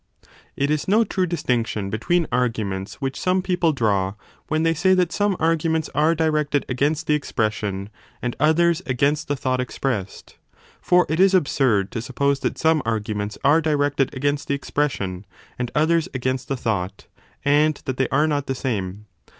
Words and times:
It 0.57 0.71
is 0.71 0.87
no 0.87 1.03
true 1.03 1.27
distinction 1.27 1.91
between 1.91 2.25
arguments 2.31 2.95
which 2.95 3.19
some 3.19 3.37
10 3.43 3.43
people 3.43 3.71
draw 3.71 4.15
when 4.47 4.63
they 4.63 4.73
say 4.73 4.95
that 4.95 5.11
some 5.11 5.37
arguments 5.39 5.91
are 5.93 6.15
directed 6.15 6.65
against 6.67 7.05
the 7.05 7.13
expression, 7.13 7.91
and 8.19 8.35
others 8.39 8.81
against 8.87 9.27
the 9.27 9.35
thought 9.35 9.61
expressed: 9.61 10.39
for 10.81 11.05
it 11.07 11.19
is 11.19 11.35
absurd 11.35 11.91
to 11.91 12.01
suppose 12.01 12.39
that 12.39 12.57
some 12.57 12.79
1 12.79 12.83
5 12.85 12.91
arguments 12.95 13.37
are 13.43 13.61
directed 13.61 14.11
against 14.15 14.47
the 14.47 14.55
expression 14.55 15.23
and 15.59 15.69
others 15.75 16.09
against 16.15 16.47
the 16.47 16.57
thought, 16.57 17.05
and 17.45 17.79
that 17.85 17.97
they 17.97 18.09
are 18.09 18.25
not 18.25 18.47
the 18.47 18.55
same. 18.55 19.05